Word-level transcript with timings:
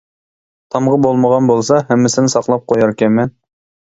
تامغا 0.75 0.95
بولمىغان 1.05 1.49
بولسا 1.51 1.77
ھەممىسىنى 1.89 2.31
ساقلاپ 2.37 2.65
قوياركەنمەن. 2.73 3.35